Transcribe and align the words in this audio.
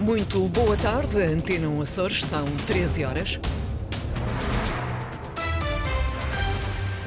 Muito 0.00 0.46
boa 0.48 0.76
tarde, 0.76 1.20
Antena 1.20 1.68
1 1.68 1.82
Açores, 1.82 2.24
são 2.24 2.44
13 2.68 3.04
horas. 3.04 3.40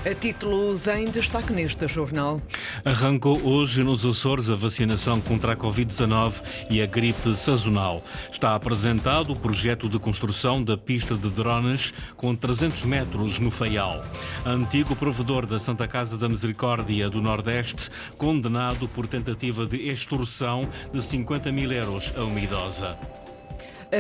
A 0.05 0.13
títulos 0.13 0.87
em 0.87 1.05
destaque 1.05 1.53
neste 1.53 1.87
jornal. 1.87 2.41
Arrancou 2.83 3.39
hoje 3.43 3.83
nos 3.83 4.03
Açores 4.03 4.49
a 4.49 4.55
vacinação 4.55 5.21
contra 5.21 5.53
a 5.53 5.55
Covid-19 5.55 6.41
e 6.69 6.81
a 6.81 6.85
gripe 6.87 7.35
sazonal. 7.35 8.03
Está 8.31 8.55
apresentado 8.55 9.33
o 9.33 9.35
projeto 9.35 9.87
de 9.87 9.99
construção 9.99 10.63
da 10.63 10.75
pista 10.75 11.15
de 11.15 11.29
drones 11.29 11.93
com 12.17 12.35
300 12.35 12.83
metros 12.85 13.37
no 13.37 13.51
Faial. 13.51 14.03
Antigo 14.43 14.95
provedor 14.95 15.45
da 15.45 15.59
Santa 15.59 15.87
Casa 15.87 16.17
da 16.17 16.27
Misericórdia 16.27 17.07
do 17.07 17.21
Nordeste, 17.21 17.91
condenado 18.17 18.87
por 18.87 19.05
tentativa 19.05 19.65
de 19.67 19.87
extorsão 19.87 20.67
de 20.91 21.03
50 21.03 21.51
mil 21.51 21.71
euros 21.71 22.11
a 22.17 22.23
uma 22.23 22.39
idosa. 22.39 22.97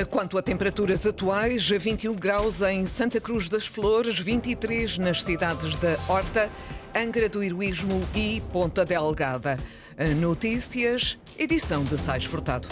Quanto 0.09 0.37
a 0.37 0.41
temperaturas 0.41 1.05
atuais, 1.05 1.67
21 1.67 2.15
graus 2.15 2.61
em 2.61 2.85
Santa 2.85 3.19
Cruz 3.19 3.49
das 3.49 3.67
Flores, 3.67 4.17
23 4.17 4.97
nas 4.97 5.21
cidades 5.21 5.75
da 5.75 5.97
Horta, 6.07 6.49
Angra 6.93 7.29
do 7.29 7.41
Heroísmo 7.41 8.01
e 8.13 8.41
Ponta 8.51 8.83
Delgada. 8.83 9.57
Notícias, 10.17 11.17
edição 11.37 11.83
de 11.85 11.97
Sais 11.97 12.25
Furtado. 12.25 12.67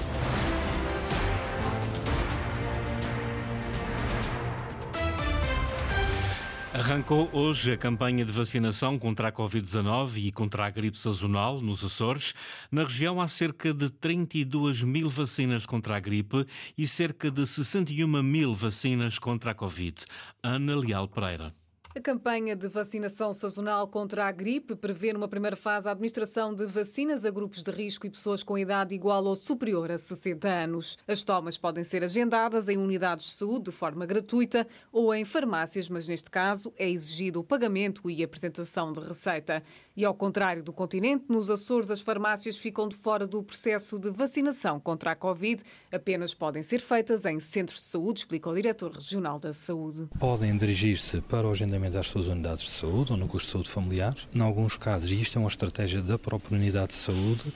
Arrancou 6.74 7.30
hoje 7.32 7.72
a 7.72 7.78
campanha 7.78 8.26
de 8.26 8.32
vacinação 8.32 9.00
contra 9.00 9.30
a 9.30 9.32
Covid-19 9.32 10.18
e 10.18 10.32
contra 10.32 10.66
a 10.66 10.70
gripe 10.70 10.98
sazonal 10.98 11.62
nos 11.62 11.84
Açores. 11.84 12.34
Na 12.72 12.84
região 12.84 13.22
há 13.22 13.28
cerca 13.28 13.74
de 13.74 13.90
32 13.90 14.84
mil 14.84 15.10
vacinas 15.10 15.66
contra 15.66 15.96
a 15.96 16.00
gripe 16.00 16.46
e 16.78 16.88
cerca 16.88 17.32
de 17.32 17.46
61 17.48 18.22
mil 18.22 18.54
vacinas 18.54 19.18
contra 19.18 19.52
a 19.52 19.56
Covid. 19.56 20.04
Ana 20.44 20.76
Leal 20.76 21.08
Pereira. 21.08 21.54
A 21.96 22.00
campanha 22.00 22.56
de 22.56 22.68
vacinação 22.68 23.34
sazonal 23.34 23.88
contra 23.88 24.28
a 24.28 24.32
gripe 24.32 24.76
prevê 24.76 25.12
numa 25.12 25.28
primeira 25.28 25.56
fase 25.56 25.88
a 25.88 25.92
administração 25.92 26.54
de 26.54 26.68
vacinas 26.68 27.26
a 27.26 27.32
grupos 27.32 27.64
de 27.64 27.72
risco 27.72 28.06
e 28.06 28.12
pessoas 28.12 28.44
com 28.44 28.56
idade 28.60 28.94
igual 28.94 29.26
ou 29.26 29.36
superior 29.36 29.90
a 29.90 29.98
60 29.98 30.48
anos. 30.48 31.00
As 31.08 31.24
tomas 31.24 31.58
podem 31.58 31.84
ser 31.84 32.04
agendadas 32.04 32.70
em 32.70 32.78
unidades 32.78 33.26
de 33.26 33.32
saúde 33.32 33.66
de 33.66 33.72
forma 33.72 34.06
gratuita 34.06 34.68
ou 34.92 35.12
em 35.16 35.26
farmácias, 35.26 35.90
mas 35.90 36.08
neste 36.08 36.30
caso 36.30 36.72
é 36.78 36.88
exigido 36.88 37.40
o 37.40 37.44
pagamento 37.44 38.08
e 38.08 38.24
apresentação 38.24 38.94
de 38.94 39.00
receita. 39.00 39.64
E 40.00 40.06
ao 40.06 40.14
contrário 40.14 40.64
do 40.64 40.72
continente, 40.72 41.26
nos 41.28 41.50
Açores 41.50 41.92
as 41.92 42.00
farmácias 42.00 42.58
ficam 42.58 42.88
de 42.88 42.96
fora 42.96 43.28
do 43.28 43.44
processo 43.44 44.00
de 44.00 44.10
vacinação 44.10 44.80
contra 44.80 45.12
a 45.12 45.16
Covid. 45.16 45.62
Apenas 45.92 46.34
podem 46.34 46.64
ser 46.64 46.80
feitas 46.80 47.26
em 47.26 47.38
centros 47.42 47.80
de 47.80 47.88
saúde, 47.88 48.20
explica 48.20 48.50
o 48.50 48.56
diretor 48.56 48.94
regional 48.94 49.38
da 49.38 49.52
saúde. 49.52 50.08
Podem 50.18 50.58
dirigir-se 50.58 51.20
para 51.20 51.46
o 51.46 51.52
agendamento 51.52 51.98
às 51.98 52.08
suas 52.08 52.28
unidades 52.28 52.64
de 52.64 52.72
saúde 52.72 53.12
ou 53.12 53.18
no 53.18 53.28
custo 53.28 53.48
de 53.48 53.52
saúde 53.52 53.70
familiar. 53.70 54.16
Em 54.34 54.40
alguns 54.40 54.78
casos, 54.78 55.12
e 55.12 55.20
isto 55.20 55.38
é 55.38 55.42
uma 55.42 55.50
estratégia 55.50 56.02
da 56.02 56.18
própria 56.18 56.58
unidade 56.58 56.94
de 56.94 56.96
saúde, 56.96 57.54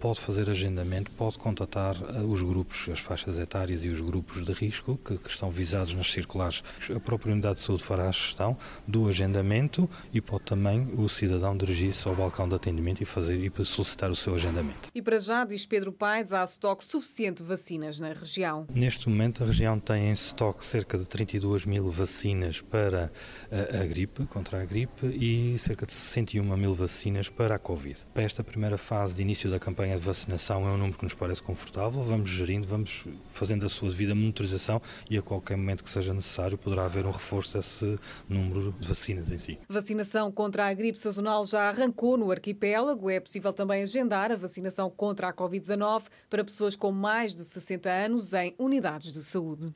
pode 0.00 0.20
fazer 0.20 0.48
agendamento, 0.48 1.10
pode 1.10 1.36
contatar 1.36 1.96
os 2.26 2.40
grupos, 2.40 2.88
as 2.90 2.98
faixas 2.98 3.38
etárias 3.38 3.84
e 3.84 3.90
os 3.90 4.00
grupos 4.00 4.42
de 4.42 4.52
risco 4.52 4.98
que, 5.04 5.18
que 5.18 5.28
estão 5.28 5.50
visados 5.50 5.94
nas 5.94 6.10
circulares. 6.10 6.64
A 6.96 6.98
própria 6.98 7.30
unidade 7.30 7.56
de 7.56 7.66
saúde 7.66 7.82
fará 7.82 8.08
a 8.08 8.12
gestão 8.12 8.56
do 8.86 9.06
agendamento 9.06 9.86
e 10.14 10.18
pode 10.22 10.44
também 10.44 10.88
o 10.96 11.06
cidadão 11.10 11.57
dirigir-se 11.58 12.06
ao 12.08 12.14
balcão 12.14 12.48
de 12.48 12.54
atendimento 12.54 13.02
e 13.02 13.04
fazer 13.04 13.36
e 13.38 13.64
solicitar 13.64 14.10
o 14.10 14.14
seu 14.14 14.34
agendamento. 14.34 14.90
E 14.94 15.02
para 15.02 15.18
já, 15.18 15.44
diz 15.44 15.66
Pedro 15.66 15.92
Paes, 15.92 16.32
há 16.32 16.44
estoque 16.44 16.84
suficiente 16.84 17.42
de 17.42 17.48
vacinas 17.48 17.98
na 18.00 18.12
região. 18.12 18.66
Neste 18.72 19.08
momento, 19.08 19.42
a 19.42 19.46
região 19.46 19.78
tem 19.78 20.08
em 20.08 20.12
estoque 20.12 20.64
cerca 20.64 20.96
de 20.96 21.06
32 21.06 21.66
mil 21.66 21.90
vacinas 21.90 22.60
para 22.60 23.12
a, 23.50 23.82
a, 23.82 23.86
gripe, 23.86 24.24
contra 24.26 24.62
a 24.62 24.64
gripe, 24.64 25.06
e 25.06 25.58
cerca 25.58 25.84
de 25.84 25.92
61 25.92 26.56
mil 26.56 26.74
vacinas 26.74 27.28
para 27.28 27.56
a 27.56 27.58
Covid. 27.58 27.98
Para 28.14 28.22
esta 28.22 28.44
primeira 28.44 28.78
fase 28.78 29.14
de 29.16 29.22
início 29.22 29.50
da 29.50 29.58
campanha 29.58 29.96
de 29.96 30.04
vacinação 30.04 30.66
é 30.66 30.70
um 30.70 30.76
número 30.76 30.96
que 30.96 31.04
nos 31.04 31.14
parece 31.14 31.42
confortável, 31.42 32.02
vamos 32.02 32.30
gerindo, 32.30 32.66
vamos 32.66 33.06
fazendo 33.28 33.66
a 33.66 33.68
sua 33.68 33.90
devida 33.90 34.14
monitorização 34.14 34.80
e 35.10 35.18
a 35.18 35.22
qualquer 35.22 35.56
momento 35.56 35.82
que 35.82 35.90
seja 35.90 36.14
necessário 36.14 36.56
poderá 36.56 36.84
haver 36.84 37.06
um 37.06 37.10
reforço 37.10 37.56
desse 37.56 37.98
número 38.28 38.74
de 38.78 38.86
vacinas 38.86 39.30
em 39.30 39.38
si. 39.38 39.58
Vacinação 39.68 40.30
contra 40.30 40.68
a 40.68 40.74
gripe 40.74 40.98
sazonal 40.98 41.44
já 41.50 41.68
arrancou 41.68 42.16
no 42.16 42.30
arquipélago, 42.30 43.10
é 43.10 43.20
possível 43.20 43.52
também 43.52 43.82
agendar 43.82 44.30
a 44.30 44.36
vacinação 44.36 44.90
contra 44.90 45.28
a 45.28 45.32
Covid-19 45.32 46.04
para 46.28 46.44
pessoas 46.44 46.76
com 46.76 46.92
mais 46.92 47.34
de 47.34 47.42
60 47.42 47.88
anos 47.90 48.32
em 48.34 48.54
unidades 48.58 49.12
de 49.12 49.22
saúde. 49.22 49.72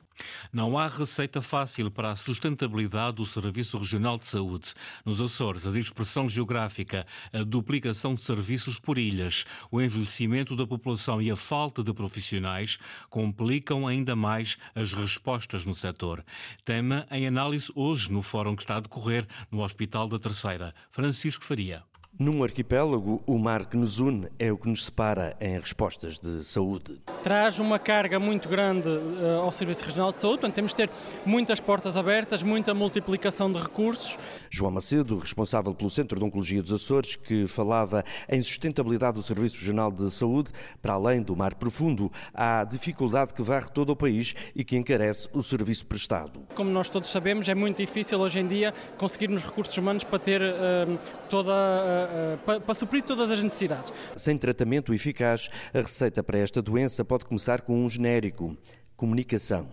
Não 0.51 0.77
há 0.77 0.87
receita 0.87 1.41
fácil 1.41 1.89
para 1.89 2.11
a 2.11 2.15
sustentabilidade 2.15 3.17
do 3.17 3.25
Serviço 3.25 3.77
Regional 3.77 4.17
de 4.17 4.27
Saúde. 4.27 4.73
Nos 5.03 5.19
Açores, 5.19 5.65
a 5.65 5.71
dispersão 5.71 6.29
geográfica, 6.29 7.05
a 7.31 7.43
duplicação 7.43 8.13
de 8.13 8.21
serviços 8.21 8.79
por 8.79 8.97
ilhas, 8.97 9.45
o 9.71 9.81
envelhecimento 9.81 10.55
da 10.55 10.67
população 10.67 11.21
e 11.21 11.31
a 11.31 11.35
falta 11.35 11.83
de 11.83 11.93
profissionais 11.93 12.77
complicam 13.09 13.87
ainda 13.87 14.15
mais 14.15 14.57
as 14.75 14.93
respostas 14.93 15.65
no 15.65 15.73
setor. 15.73 16.23
Tema 16.63 17.07
em 17.09 17.25
análise 17.25 17.71
hoje 17.75 18.11
no 18.11 18.21
fórum 18.21 18.55
que 18.55 18.63
está 18.63 18.77
a 18.77 18.81
decorrer 18.81 19.27
no 19.51 19.63
Hospital 19.63 20.07
da 20.07 20.19
Terceira. 20.19 20.73
Francisco 20.91 21.43
Video. 21.55 21.92
Num 22.19 22.43
arquipélago, 22.43 23.23
o 23.25 23.39
mar 23.39 23.65
que 23.65 23.75
nos 23.75 23.97
une 23.97 24.27
é 24.37 24.51
o 24.51 24.57
que 24.57 24.69
nos 24.69 24.85
separa 24.85 25.35
em 25.41 25.57
respostas 25.57 26.19
de 26.19 26.43
saúde. 26.43 27.01
Traz 27.23 27.57
uma 27.57 27.79
carga 27.79 28.19
muito 28.19 28.47
grande 28.47 28.87
uh, 28.87 29.41
ao 29.41 29.51
Serviço 29.51 29.83
Regional 29.83 30.11
de 30.11 30.19
Saúde, 30.19 30.41
portanto, 30.41 30.53
temos 30.53 30.71
de 30.71 30.75
ter 30.75 30.91
muitas 31.25 31.59
portas 31.59 31.97
abertas, 31.97 32.43
muita 32.43 32.71
multiplicação 32.75 33.51
de 33.51 33.59
recursos. 33.59 34.15
João 34.47 34.69
Macedo, 34.69 35.17
responsável 35.17 35.73
pelo 35.73 35.89
Centro 35.89 36.19
de 36.19 36.23
Oncologia 36.23 36.61
dos 36.61 36.71
Açores, 36.71 37.15
que 37.15 37.47
falava 37.47 38.03
em 38.29 38.43
sustentabilidade 38.43 39.15
do 39.15 39.23
Serviço 39.23 39.57
Regional 39.57 39.91
de 39.91 40.11
Saúde, 40.11 40.51
para 40.83 40.93
além 40.93 41.19
do 41.19 41.35
mar 41.35 41.55
profundo, 41.55 42.11
há 42.31 42.63
dificuldade 42.63 43.33
que 43.33 43.41
varre 43.41 43.69
todo 43.73 43.89
o 43.89 43.95
país 43.95 44.35
e 44.55 44.63
que 44.63 44.77
encarece 44.77 45.27
o 45.33 45.41
serviço 45.41 45.87
prestado. 45.87 46.41
Como 46.53 46.69
nós 46.69 46.89
todos 46.89 47.09
sabemos, 47.09 47.49
é 47.49 47.55
muito 47.55 47.77
difícil 47.77 48.19
hoje 48.19 48.39
em 48.39 48.45
dia 48.45 48.71
conseguirmos 48.99 49.43
recursos 49.43 49.75
humanos 49.75 50.03
para 50.03 50.19
ter 50.19 50.41
uh, 50.43 50.99
toda 51.27 51.51
a 51.51 52.02
para, 52.45 52.59
para 52.59 52.73
suprir 52.73 53.03
todas 53.03 53.31
as 53.31 53.41
necessidades. 53.41 53.93
Sem 54.15 54.37
tratamento 54.37 54.93
eficaz, 54.93 55.49
a 55.73 55.79
receita 55.79 56.23
para 56.23 56.37
esta 56.37 56.61
doença 56.61 57.03
pode 57.03 57.25
começar 57.25 57.61
com 57.61 57.85
um 57.85 57.89
genérico: 57.89 58.57
comunicação. 58.95 59.67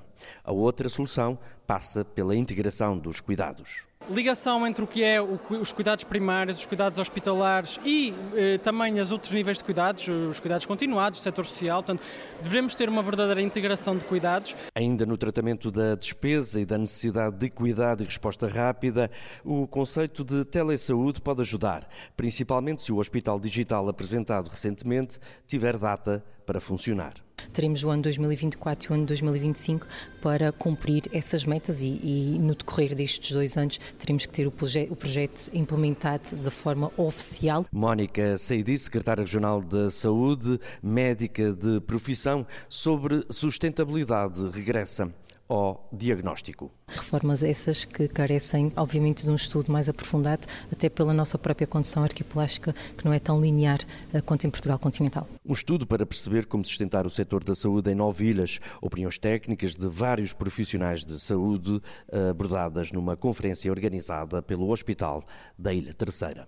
A 0.44 0.52
outra 0.52 0.88
solução 0.88 1.38
passa 1.66 2.04
pela 2.04 2.36
integração 2.36 2.98
dos 2.98 3.20
cuidados 3.20 3.89
ligação 4.10 4.66
entre 4.66 4.82
o 4.82 4.86
que 4.86 5.02
é 5.04 5.20
os 5.20 5.72
cuidados 5.72 6.04
primários, 6.04 6.58
os 6.58 6.66
cuidados 6.66 6.98
hospitalares 6.98 7.78
e 7.84 8.14
eh, 8.34 8.58
também 8.58 8.98
os 9.00 9.12
outros 9.12 9.32
níveis 9.32 9.58
de 9.58 9.64
cuidados, 9.64 10.08
os 10.08 10.40
cuidados 10.40 10.66
continuados, 10.66 11.20
setor 11.20 11.46
social. 11.46 11.82
Portanto, 11.82 12.04
devemos 12.42 12.74
ter 12.74 12.88
uma 12.88 13.02
verdadeira 13.02 13.40
integração 13.40 13.96
de 13.96 14.04
cuidados. 14.04 14.56
Ainda 14.74 15.06
no 15.06 15.16
tratamento 15.16 15.70
da 15.70 15.94
despesa 15.94 16.60
e 16.60 16.66
da 16.66 16.76
necessidade 16.76 17.36
de 17.36 17.48
cuidado 17.50 18.02
e 18.02 18.06
resposta 18.06 18.46
rápida, 18.46 19.10
o 19.44 19.66
conceito 19.66 20.24
de 20.24 20.44
telesaúde 20.44 21.20
pode 21.20 21.42
ajudar, 21.42 21.88
principalmente 22.16 22.82
se 22.82 22.92
o 22.92 22.98
hospital 22.98 23.38
digital 23.38 23.88
apresentado 23.88 24.48
recentemente 24.48 25.18
tiver 25.46 25.76
data 25.78 26.24
para 26.44 26.60
funcionar. 26.60 27.14
Teremos 27.52 27.82
o 27.84 27.90
ano 27.90 28.02
2024 28.02 28.88
e 28.88 28.92
o 28.92 28.94
ano 28.94 29.06
2025 29.06 29.86
para 30.20 30.52
cumprir 30.52 31.04
essas 31.12 31.44
metas 31.44 31.82
e, 31.82 31.88
e 31.88 32.38
no 32.38 32.54
decorrer 32.54 32.94
destes 32.94 33.32
dois 33.32 33.56
anos 33.56 33.78
teremos 33.98 34.26
que 34.26 34.32
ter 34.32 34.46
o, 34.46 34.50
proje 34.50 34.88
o 34.90 34.96
projeto 34.96 35.50
implementado 35.52 36.36
de 36.36 36.50
forma 36.50 36.90
oficial. 36.96 37.66
Mónica 37.72 38.36
Seidi, 38.36 38.78
secretária 38.78 39.22
regional 39.22 39.60
da 39.62 39.90
Saúde, 39.90 40.58
médica 40.82 41.52
de 41.52 41.80
profissão, 41.80 42.46
sobre 42.68 43.24
sustentabilidade 43.30 44.50
regressa 44.50 45.12
ao 45.50 45.88
diagnóstico. 45.92 46.70
Reformas 46.86 47.42
essas 47.42 47.84
que 47.84 48.06
carecem, 48.06 48.72
obviamente, 48.76 49.24
de 49.24 49.30
um 49.30 49.34
estudo 49.34 49.70
mais 49.70 49.88
aprofundado, 49.88 50.46
até 50.72 50.88
pela 50.88 51.12
nossa 51.12 51.36
própria 51.36 51.66
condição 51.66 52.04
arquipelágica, 52.04 52.72
que 52.96 53.04
não 53.04 53.12
é 53.12 53.18
tão 53.18 53.40
linear 53.40 53.80
eh, 54.12 54.20
quanto 54.20 54.46
em 54.46 54.50
Portugal 54.50 54.78
continental. 54.78 55.28
Um 55.44 55.52
estudo 55.52 55.86
para 55.86 56.06
perceber 56.06 56.46
como 56.46 56.64
sustentar 56.64 57.04
o 57.04 57.10
setor 57.10 57.42
da 57.42 57.54
saúde 57.54 57.90
em 57.90 57.94
nove 57.94 58.26
ilhas, 58.26 58.60
opiniões 58.80 59.18
técnicas 59.18 59.76
de 59.76 59.88
vários 59.88 60.32
profissionais 60.32 61.04
de 61.04 61.18
saúde 61.18 61.82
abordadas 62.30 62.92
numa 62.92 63.16
conferência 63.16 63.70
organizada 63.70 64.40
pelo 64.42 64.70
Hospital 64.70 65.24
da 65.58 65.72
Ilha 65.72 65.92
Terceira. 65.94 66.46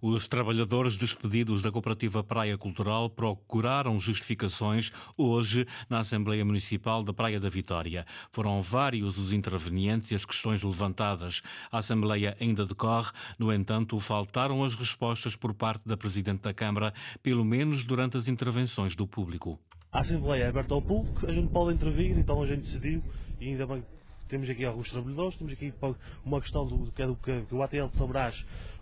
Os 0.00 0.26
trabalhadores 0.26 0.96
despedidos 0.96 1.62
da 1.62 1.70
Cooperativa 1.70 2.24
Praia 2.24 2.56
Cultural 2.56 3.10
procuraram 3.10 4.00
justificações 4.00 4.90
hoje 5.16 5.66
na 5.88 6.00
Assembleia 6.00 6.44
Municipal 6.44 7.02
da 7.02 7.12
Praia 7.12 7.38
da 7.38 7.48
Vitória. 7.48 8.06
Foram 8.32 8.62
vários 8.62 9.18
os 9.18 9.32
intervenientes 9.32 10.10
e 10.10 10.14
as 10.14 10.24
questões 10.24 10.62
levantadas. 10.62 11.42
A 11.70 11.78
Assembleia 11.78 12.36
ainda 12.40 12.64
decorre, 12.64 13.10
no 13.38 13.52
entanto, 13.52 13.98
faltaram 14.00 14.64
as 14.64 14.74
respostas 14.74 15.36
por 15.36 15.52
parte 15.52 15.86
da 15.86 15.96
Presidente 15.96 16.42
da 16.42 16.54
Câmara, 16.54 16.94
pelo 17.22 17.44
menos 17.44 17.84
durante 17.84 18.16
as 18.16 18.28
intervenções 18.28 18.96
do 18.96 19.06
público. 19.06 19.58
A 19.92 20.00
Assembleia 20.00 20.44
é 20.44 20.48
aberta 20.48 20.72
ao 20.72 20.80
público, 20.80 21.26
a 21.26 21.32
gente 21.32 21.48
pode 21.48 21.74
intervir, 21.74 22.16
então 22.16 22.42
a 22.42 22.46
gente 22.46 22.62
decidiu, 22.62 23.02
e 23.40 23.48
ainda 23.48 23.66
bem 23.66 23.82
temos 24.30 24.48
aqui 24.48 24.64
alguns 24.64 24.88
trabalhadores, 24.90 25.36
temos 25.36 25.52
aqui 25.52 25.72
uma 26.24 26.40
questão 26.40 26.66
do 26.66 26.92
é 26.96 27.06
do 27.06 27.16
que 27.16 27.54
o 27.54 27.62
ATL 27.62 27.88
de 27.88 27.96
São 27.96 28.06
Brás, 28.06 28.34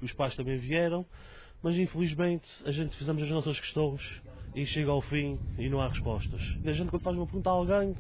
os 0.03 0.13
pais 0.13 0.37
também 0.37 0.59
vieram, 0.59 1.05
mas 1.63 1.77
infelizmente 1.77 2.47
a 2.65 2.71
gente 2.71 2.97
fizemos 2.97 3.23
as 3.23 3.31
nossas 3.31 3.59
questões 3.59 4.01
e 4.55 4.67
chega 4.67 4.91
ao 4.91 5.01
fim 5.03 5.39
e 5.59 5.69
não 5.69 5.81
há 5.81 5.89
respostas. 5.89 6.41
A 6.65 6.73
gente 6.73 6.91
quando 6.91 7.03
faz 7.03 7.17
uma 7.17 7.27
pergunta 7.27 7.51
a 7.51 7.53
alguém, 7.53 7.95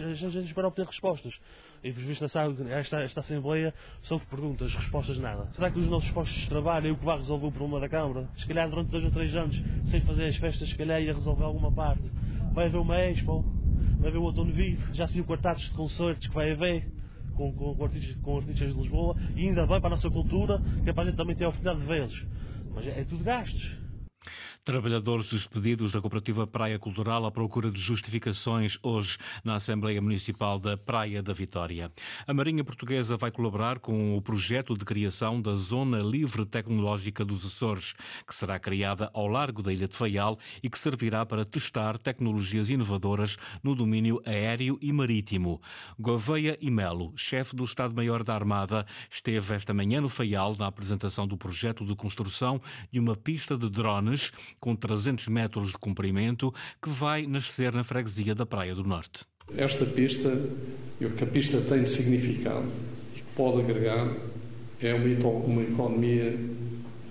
a 0.00 0.14
gente 0.14 0.46
espera 0.46 0.68
obter 0.68 0.86
respostas. 0.86 1.34
E 1.82 1.92
por 1.92 2.02
visto 2.02 2.24
esta, 2.24 3.00
esta 3.00 3.20
Assembleia 3.20 3.72
são 4.04 4.18
perguntas, 4.18 4.72
respostas 4.74 5.18
nada. 5.18 5.46
Será 5.52 5.70
que 5.70 5.78
os 5.78 5.88
nossos 5.88 6.10
postos 6.10 6.36
de 6.36 6.48
trabalho 6.48 6.88
é 6.88 6.92
o 6.92 6.96
que 6.96 7.04
vai 7.04 7.18
resolver 7.18 7.46
o 7.46 7.52
problema 7.52 7.80
da 7.80 7.88
Câmara? 7.88 8.28
Se 8.38 8.46
calhar 8.46 8.68
durante 8.68 8.90
dois 8.90 9.04
ou 9.04 9.10
três 9.10 9.34
anos, 9.34 9.56
sem 9.90 10.00
fazer 10.02 10.26
as 10.26 10.36
festas, 10.36 10.68
se 10.68 10.76
calhar 10.76 11.00
ia 11.00 11.14
resolver 11.14 11.44
alguma 11.44 11.70
parte. 11.72 12.02
Vai 12.52 12.66
haver 12.66 12.78
uma 12.78 12.98
expo, 12.98 13.44
vai 13.98 14.08
haver 14.08 14.18
o 14.18 14.22
outono 14.22 14.52
vivo, 14.52 14.94
já 14.94 15.06
saiu 15.08 15.24
quartados 15.24 15.62
de 15.62 15.70
concertos 15.70 16.26
que 16.26 16.34
vai 16.34 16.52
haver. 16.52 16.90
Com, 17.34 17.52
com, 17.52 17.74
com, 17.74 17.84
artistas, 17.84 18.16
com 18.22 18.38
artistas 18.38 18.72
de 18.72 18.80
Lisboa 18.80 19.14
e 19.36 19.46
ainda 19.46 19.66
bem 19.66 19.78
para 19.78 19.88
a 19.88 19.90
nossa 19.90 20.08
cultura, 20.08 20.58
que 20.82 20.88
é 20.88 20.92
para 20.94 21.02
a 21.02 21.06
gente 21.06 21.16
também 21.16 21.36
ter 21.36 21.44
a 21.44 21.48
oportunidade 21.50 21.80
de 21.80 21.86
vê-los. 21.86 22.26
Mas 22.74 22.86
é, 22.86 23.00
é 23.00 23.04
tudo 23.04 23.22
gastos. 23.22 23.76
Trabalhadores 24.66 25.30
despedidos 25.30 25.92
da 25.92 26.00
Cooperativa 26.00 26.44
Praia 26.44 26.76
Cultural 26.76 27.24
à 27.24 27.30
procura 27.30 27.70
de 27.70 27.80
justificações 27.80 28.80
hoje 28.82 29.16
na 29.44 29.54
Assembleia 29.54 30.02
Municipal 30.02 30.58
da 30.58 30.76
Praia 30.76 31.22
da 31.22 31.32
Vitória. 31.32 31.92
A 32.26 32.34
Marinha 32.34 32.64
Portuguesa 32.64 33.16
vai 33.16 33.30
colaborar 33.30 33.78
com 33.78 34.16
o 34.16 34.20
projeto 34.20 34.76
de 34.76 34.84
criação 34.84 35.40
da 35.40 35.54
Zona 35.54 36.00
Livre 36.00 36.44
Tecnológica 36.44 37.24
dos 37.24 37.46
Açores, 37.46 37.94
que 38.26 38.34
será 38.34 38.58
criada 38.58 39.08
ao 39.14 39.28
largo 39.28 39.62
da 39.62 39.72
Ilha 39.72 39.86
de 39.86 39.94
Faial 39.94 40.36
e 40.60 40.68
que 40.68 40.80
servirá 40.80 41.24
para 41.24 41.44
testar 41.44 41.96
tecnologias 41.96 42.68
inovadoras 42.68 43.36
no 43.62 43.72
domínio 43.72 44.20
aéreo 44.26 44.80
e 44.82 44.92
marítimo. 44.92 45.62
Gouveia 45.96 46.58
e 46.60 46.72
Melo, 46.72 47.12
chefe 47.14 47.54
do 47.54 47.62
Estado-Maior 47.62 48.24
da 48.24 48.34
Armada, 48.34 48.84
esteve 49.08 49.54
esta 49.54 49.72
manhã 49.72 50.00
no 50.00 50.08
Faial 50.08 50.56
na 50.58 50.66
apresentação 50.66 51.24
do 51.24 51.36
projeto 51.36 51.86
de 51.86 51.94
construção 51.94 52.60
de 52.90 52.98
uma 52.98 53.14
pista 53.14 53.56
de 53.56 53.70
drones 53.70 54.32
com 54.66 54.74
300 54.74 55.28
metros 55.28 55.68
de 55.68 55.78
comprimento, 55.78 56.52
que 56.82 56.90
vai 56.90 57.24
nascer 57.24 57.72
na 57.72 57.84
freguesia 57.84 58.34
da 58.34 58.44
Praia 58.44 58.74
do 58.74 58.82
Norte. 58.82 59.24
Esta 59.56 59.86
pista, 59.86 60.28
e 61.00 61.06
o 61.06 61.10
que 61.12 61.22
a 61.22 61.26
pista 61.28 61.60
tem 61.60 61.84
de 61.84 61.90
significado 61.90 62.66
e 63.14 63.18
que 63.20 63.22
pode 63.36 63.60
agregar, 63.60 64.12
é 64.80 64.92
uma, 64.92 65.28
uma 65.28 65.62
economia 65.62 66.36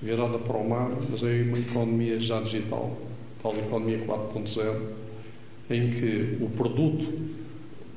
virada 0.01 0.37
para 0.37 0.57
o 0.57 0.69
mar, 0.69 0.91
mas 1.09 1.23
é 1.23 1.43
uma 1.43 1.57
economia 1.57 2.19
já 2.19 2.41
digital, 2.41 3.01
tal 3.41 3.55
economia 3.57 3.99
4.0, 3.99 4.81
em 5.69 5.91
que 5.91 6.37
o 6.41 6.49
produto 6.49 7.07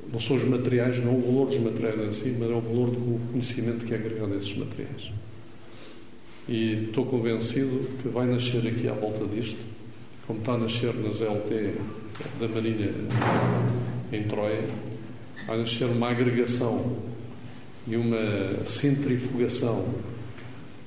não 0.09 0.21
são 0.21 0.37
os 0.37 0.43
materiais, 0.45 1.03
não 1.03 1.17
o 1.17 1.21
valor 1.21 1.47
dos 1.47 1.59
materiais 1.59 1.99
em 1.99 2.11
si, 2.13 2.37
mas 2.39 2.49
é 2.49 2.53
o 2.53 2.61
valor 2.61 2.91
do 2.91 3.19
conhecimento 3.29 3.85
que 3.85 3.93
é 3.93 3.97
agregado 3.97 4.35
a 4.35 4.37
esses 4.37 4.55
materiais. 4.55 5.11
E 6.49 6.85
estou 6.87 7.05
convencido 7.05 7.87
que 8.01 8.09
vai 8.09 8.25
nascer 8.25 8.67
aqui 8.67 8.87
à 8.87 8.93
volta 8.93 9.23
disto, 9.27 9.59
como 10.25 10.39
está 10.39 10.53
a 10.53 10.57
nascer 10.57 10.95
nas 10.95 11.21
LT 11.21 11.75
da 12.39 12.47
Marinha 12.47 12.91
em 14.11 14.23
Troia, 14.23 14.67
vai 15.45 15.59
nascer 15.59 15.85
uma 15.85 16.09
agregação 16.09 16.97
e 17.87 17.95
uma 17.95 18.65
centrifugação 18.65 19.93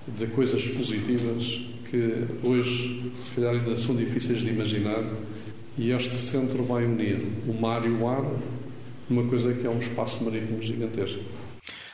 de 0.08 0.26
coisas 0.26 0.66
positivas 0.66 1.64
que 1.88 2.24
hoje, 2.42 3.12
se 3.22 3.30
calhar, 3.30 3.54
ainda 3.54 3.76
são 3.76 3.94
difíceis 3.94 4.40
de 4.40 4.48
imaginar. 4.48 5.04
E 5.78 5.92
este 5.92 6.16
centro 6.16 6.64
vai 6.64 6.84
unir 6.84 7.24
o 7.46 7.52
mar 7.52 7.86
e 7.86 7.88
o 7.88 8.08
ar 8.08 8.28
numa 9.08 9.28
coisa 9.28 9.52
que 9.52 9.64
é 9.64 9.70
um 9.70 9.78
espaço 9.78 10.24
marítimo 10.24 10.60
gigantesco. 10.60 11.22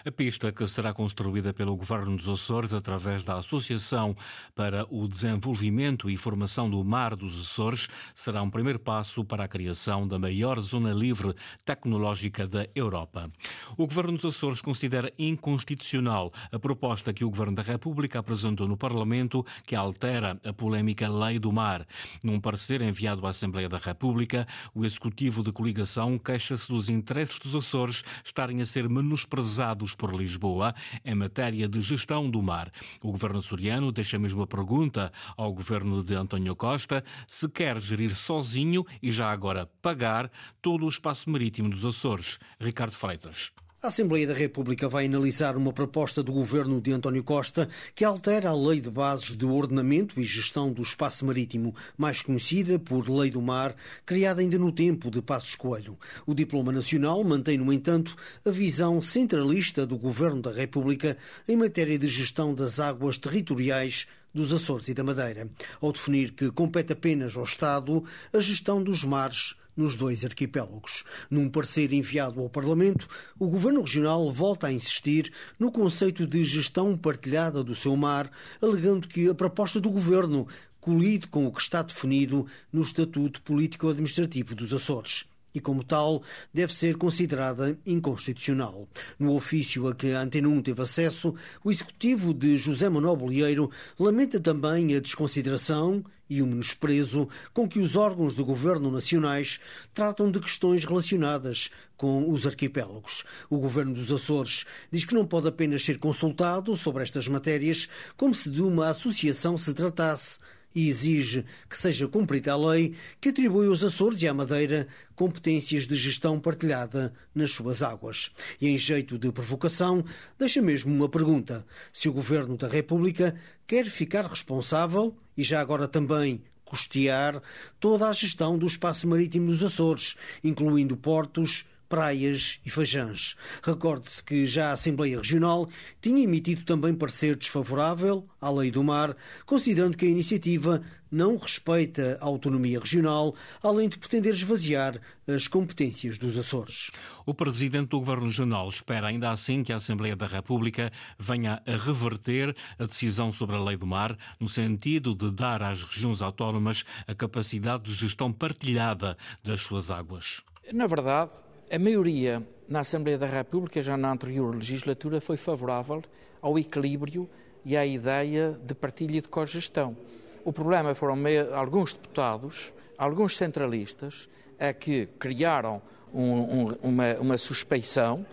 A 0.09 0.11
pista, 0.11 0.51
que 0.51 0.67
será 0.67 0.95
construída 0.95 1.53
pelo 1.53 1.77
Governo 1.77 2.17
dos 2.17 2.27
Açores 2.27 2.73
através 2.73 3.23
da 3.23 3.35
Associação 3.35 4.17
para 4.55 4.87
o 4.89 5.07
Desenvolvimento 5.07 6.09
e 6.09 6.17
Formação 6.17 6.71
do 6.71 6.83
Mar 6.83 7.15
dos 7.15 7.39
Açores, 7.39 7.91
será 8.15 8.41
um 8.41 8.49
primeiro 8.49 8.79
passo 8.79 9.23
para 9.23 9.45
a 9.45 9.49
criação 9.49 10.09
da 10.09 10.19
maior 10.19 10.59
zona 10.61 10.95
livre 10.95 11.35
tecnológica 11.63 12.49
da 12.49 12.67
Europa. 12.75 13.31
O 13.77 13.87
Governo 13.87 14.17
dos 14.17 14.25
Açores 14.35 14.63
considera 14.63 15.13
inconstitucional 15.19 16.33
a 16.51 16.59
proposta 16.59 17.13
que 17.13 17.23
o 17.23 17.29
Governo 17.29 17.57
da 17.57 17.63
República 17.63 18.19
apresentou 18.19 18.67
no 18.67 18.79
Parlamento 18.79 19.45
que 19.67 19.77
altera 19.77 20.41
a 20.43 20.55
polémica 20.55 21.07
Lei 21.07 21.39
do 21.39 21.53
Mar. 21.53 21.87
Num 22.23 22.41
parecer 22.41 22.81
enviado 22.81 23.27
à 23.27 23.31
Assembleia 23.31 23.69
da 23.69 23.77
República, 23.77 24.49
o 24.75 24.87
Executivo 24.87 25.43
de 25.43 25.53
Coligação 25.53 26.19
queixa-se 26.19 26.67
dos 26.67 26.89
interesses 26.89 27.39
dos 27.39 27.55
Açores 27.55 28.03
estarem 28.25 28.63
a 28.63 28.65
ser 28.65 28.89
menosprezados 28.89 29.98
por 29.99 30.15
Lisboa 30.15 30.75
em 31.05 31.15
matéria 31.15 31.69
de 31.69 31.83
gestão 31.83 32.31
do 32.31 32.41
mar. 32.41 32.73
O 33.03 33.11
governo 33.11 33.41
açoriano 33.41 33.93
deixa 33.93 34.19
mesmo 34.19 34.41
a 34.41 34.47
pergunta 34.47 35.13
ao 35.37 35.53
governo 35.53 36.03
de 36.03 36.15
António 36.15 36.57
Costa 36.57 37.05
se 37.27 37.49
quer 37.49 37.79
gerir 37.81 38.15
sozinho 38.15 38.87
e 39.03 39.13
já 39.13 39.31
agora 39.31 39.69
pagar 39.83 40.31
todo 40.63 40.87
o 40.87 40.89
espaço 40.89 41.29
marítimo 41.29 41.69
dos 41.69 41.85
Açores. 41.85 42.39
Ricardo 42.59 42.93
Freitas. 42.93 43.53
A 43.81 43.87
Assembleia 43.87 44.27
da 44.27 44.35
República 44.35 44.89
vai 44.89 45.07
analisar 45.07 45.57
uma 45.57 45.73
proposta 45.73 46.21
do 46.21 46.33
governo 46.33 46.81
de 46.81 46.91
António 46.91 47.23
Costa 47.23 47.69
que 47.95 48.05
altera 48.05 48.49
a 48.49 48.53
Lei 48.53 48.81
de 48.81 48.91
Bases 48.91 49.37
de 49.37 49.47
Ordenamento 49.47 50.21
e 50.21 50.25
Gestão 50.25 50.73
do 50.73 50.83
Espaço 50.83 51.25
Marítimo, 51.25 51.73
mais 51.97 52.21
conhecida 52.21 52.77
por 52.77 53.09
Lei 53.09 53.31
do 53.31 53.41
Mar, 53.41 53.77
criada 54.05 54.41
ainda 54.41 54.59
no 54.59 54.73
tempo 54.73 55.13
de 55.13 55.23
Passos 55.23 55.55
Coelho. 55.55 55.97
O 56.27 56.35
Diploma 56.35 56.73
Nacional 56.73 57.23
mantém, 57.23 57.57
no 57.57 57.73
entanto, 57.73 58.17
a 58.45 58.51
visão 58.51 59.01
centralista 59.01 59.87
do 59.87 59.97
governo 59.97 60.43
da 60.43 60.51
República 60.51 61.17
em 61.47 61.57
matéria 61.57 61.97
de 61.97 62.09
gestão 62.09 62.53
das 62.53 62.81
águas 62.81 63.17
territoriais 63.17 64.09
dos 64.35 64.53
Açores 64.53 64.89
e 64.89 64.95
da 64.95 65.05
Madeira, 65.05 65.49
ao 65.81 65.93
definir 65.93 66.33
que 66.33 66.51
compete 66.51 66.93
apenas 66.93 67.37
ao 67.37 67.45
Estado 67.45 68.03
a 68.33 68.41
gestão 68.41 68.83
dos 68.83 69.05
mares 69.05 69.55
nos 69.79 69.95
dois 69.95 70.25
arquipélagos. 70.25 71.05
Num 71.31 71.49
parecer 71.49 71.93
enviado 71.93 72.41
ao 72.41 72.51
Parlamento, 72.51 73.09
o 73.39 73.49
Governo 73.49 73.81
Regional 73.81 74.31
volta 74.31 74.67
a 74.67 74.73
insistir 74.73 75.33
no 75.59 75.71
conceito 75.71 76.27
de 76.27 76.45
gestão 76.45 76.99
partilhada 76.99 77.63
do 77.63 77.75
seu 77.75 77.97
mar, 77.97 78.31
alegando 78.61 79.07
que 79.07 79.29
a 79.29 79.35
proposta 79.35 79.81
do 79.81 79.89
Governo 79.89 80.47
colide 80.81 81.29
com 81.29 81.47
o 81.47 81.53
que 81.53 81.63
está 81.63 81.81
definido 81.81 82.45
no 82.73 82.83
Estatuto 82.83 83.41
Político-Administrativo 83.43 84.55
dos 84.55 84.73
Açores 84.73 85.25
e, 85.55 85.61
como 85.61 85.83
tal, 85.83 86.23
deve 86.53 86.73
ser 86.73 86.97
considerada 86.97 87.79
inconstitucional. 87.87 88.89
No 89.19 89.35
ofício 89.35 89.89
a 89.89 89.95
que 89.95 90.13
a 90.13 90.21
Antena 90.21 90.49
1 90.49 90.63
teve 90.63 90.83
acesso, 90.83 91.35
o 91.65 91.71
executivo 91.71 92.35
de 92.35 92.57
José 92.57 92.89
Manuel 92.89 93.17
Bolieiro 93.17 93.71
lamenta 93.99 94.39
também 94.39 94.95
a 94.95 95.01
desconsideração 95.01 96.05
e 96.29 96.43
o 96.43 96.47
menosprezo 96.47 97.29
com 97.55 97.69
que 97.69 97.79
os 97.79 97.97
órgãos 97.97 98.35
do 98.35 98.45
governo 98.45 98.91
nacionais 98.91 99.59
tratam 99.95 100.31
de 100.31 100.41
questões 100.41 100.85
relacionadas 100.85 101.71
com 101.97 102.31
os 102.31 102.47
arquipélagos. 102.47 103.25
O 103.49 103.59
governo 103.59 103.95
dos 103.95 104.13
Açores 104.13 104.67
diz 104.91 105.05
que 105.05 105.15
não 105.15 105.27
pode 105.27 105.49
apenas 105.49 105.83
ser 105.83 105.99
consultado 105.99 106.77
sobre 106.77 107.03
estas 107.03 107.27
matérias 107.29 107.89
como 108.17 108.35
se 108.35 108.51
de 108.51 108.61
uma 108.61 108.89
associação 108.89 109.57
se 109.57 109.73
tratasse 109.73 110.39
e 110.79 110.89
exige 110.89 111.45
que 111.69 111.77
seja 111.77 112.07
cumprida 112.07 112.53
a 112.53 112.57
lei 112.57 112.95
que 113.21 113.31
atribui 113.31 113.67
aos 113.67 113.83
Açores 113.83 114.23
e 114.23 114.29
à 114.29 114.33
Madeira 114.33 114.87
competências 115.17 115.89
de 115.89 115.97
gestão 115.97 116.39
partilhada 116.39 117.13
nas 117.35 117.51
suas 117.51 117.83
águas. 117.83 118.31
E 118.61 118.69
em 118.69 118.79
jeito 118.79 119.19
de 119.19 119.33
provocação, 119.33 120.05
deixa 120.39 120.63
mesmo 120.63 120.95
uma 120.95 121.09
pergunta: 121.09 121.67
se 121.93 122.09
o 122.09 122.13
Governo 122.13 122.57
da 122.57 122.69
República 122.69 123.35
quer 123.67 123.87
ficar 123.87 124.25
responsável 124.25 125.17
e 125.37 125.43
já 125.43 125.61
agora 125.61 125.89
também 125.89 126.45
custear 126.65 127.43
toda 127.81 128.09
a 128.09 128.13
gestão 128.13 128.57
do 128.57 128.67
espaço 128.67 129.09
marítimo 129.09 129.51
dos 129.51 129.65
Açores, 129.65 130.15
incluindo 130.45 130.97
portos, 130.97 131.65
praias 131.89 132.61
e 132.65 132.71
Fajãs. 132.71 133.37
Recorde-se 133.63 134.23
que 134.23 134.47
já 134.47 134.71
a 134.71 134.73
Assembleia 134.73 135.19
Regional 135.19 135.69
tinha 136.01 136.23
emitido 136.23 136.65
também 136.65 136.95
parecer 136.95 137.37
desfavorável 137.37 138.29
à 138.41 138.51
Lei 138.51 138.71
do 138.71 138.85
Mar, 138.85 139.17
considerando 139.47 139.97
que 139.97 140.07
a 140.07 140.11
iniciativa 140.11 140.83
não 141.11 141.37
respeita 141.37 142.19
a 142.21 142.25
autonomia 142.25 142.79
regional, 142.79 143.35
além 143.63 143.89
de 143.89 143.99
pretender 143.99 144.33
esvaziar 144.35 145.01
as 145.27 145.49
competências 145.49 146.19
dos 146.19 146.37
Açores. 146.37 146.91
O 147.25 147.35
presidente 147.35 147.89
do 147.89 147.99
Governo 147.99 148.27
Regional 148.27 148.69
espera 148.69 149.09
ainda 149.09 149.31
assim 149.31 149.63
que 149.63 149.73
a 149.73 149.77
Assembleia 149.77 150.15
da 150.15 150.27
República 150.27 150.93
venha 151.19 151.63
a 151.67 151.77
reverter 151.77 152.55
a 152.79 152.85
decisão 152.85 153.33
sobre 153.33 153.57
a 153.57 153.63
Lei 153.63 153.77
do 153.77 153.87
Mar, 153.87 154.17
no 154.39 154.49
sentido 154.49 155.15
de 155.15 155.31
dar 155.31 155.63
às 155.63 155.83
regiões 155.83 156.23
autónomas 156.23 156.85
a 157.07 157.15
capacidade 157.15 157.85
de 157.85 157.95
gestão 157.95 158.33
partilhada 158.33 159.17
das 159.43 159.61
suas 159.61 159.91
águas. 159.91 160.43
Na 160.73 160.87
verdade, 160.87 161.33
a 161.71 161.79
maioria 161.79 162.43
na 162.69 162.81
Assembleia 162.81 163.19
da 163.19 163.27
República, 163.27 163.83
já 163.83 163.97
na 163.97 164.11
anterior 164.13 164.55
legislatura, 164.55 165.21
foi 165.21 165.37
favorável 165.37 166.03
ao 166.41 166.59
equilíbrio 166.59 167.29
e 167.65 167.77
à 167.77 167.85
ideia 167.85 168.59
de 168.63 168.75
partilha 168.75 169.21
de 169.21 169.29
cogestão. 169.29 169.97
O 170.45 170.53
problema 170.53 170.95
foram 170.95 171.17
alguns 171.55 171.93
deputados 171.93 172.73
alguns 172.99 173.37
centralistas 173.37 174.29
a 174.59 174.73
que 174.73 175.07
criaram 175.19 175.81
um, 176.13 176.23
um, 176.23 176.67
uma, 176.83 177.15
uma 177.21 177.39
suspeição, 177.39 178.27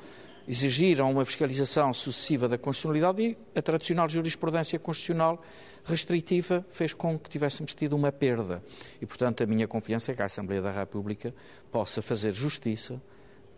exigiram 0.48 1.12
uma 1.12 1.24
fiscalização 1.24 1.94
sucessiva 1.94 2.50
da 2.50 2.58
constitucionalidade 2.58 3.22
e 3.22 3.38
a 3.56 3.62
tradicional 3.62 4.10
jurisprudência 4.10 4.80
constitucional 4.80 5.42
restritiva 5.84 6.66
fez 6.72 6.94
com 6.94 7.18
que 7.18 7.30
tivéssemos 7.30 7.76
tido 7.76 7.96
uma 7.96 8.12
perda. 8.12 8.64
E, 9.00 9.06
portanto, 9.06 9.44
a 9.44 9.46
minha 9.46 9.68
confiança 9.68 10.12
é 10.12 10.16
que 10.16 10.22
a 10.22 10.26
Assembleia 10.26 10.62
da 10.62 10.72
República 10.72 11.34
possa 11.72 12.02
fazer 12.02 12.34
justiça 12.34 13.00